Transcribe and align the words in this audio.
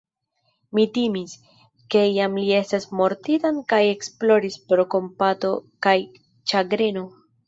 Mi 0.75 0.83
timis, 0.93 1.33
ke 1.95 1.99
jam 2.13 2.39
li 2.41 2.45
estas 2.59 2.87
mortinta 3.01 3.51
kaj 3.73 3.81
ekploris 3.89 4.57
pro 4.71 4.87
kompato 4.95 5.53
kaj 5.89 5.95
ĉagreno. 6.53 7.05